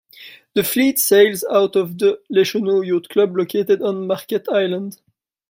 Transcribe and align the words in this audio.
The 0.55 0.63
fleet 0.63 0.97
sails 0.97 1.43
out 1.47 1.75
of 1.75 1.95
the 1.99 2.19
Les 2.27 2.43
Cheneaux 2.43 2.81
Yacht 2.81 3.07
Club 3.09 3.37
located 3.37 3.83
on 3.83 4.07
Marquette 4.07 4.51
Island. 4.51 4.97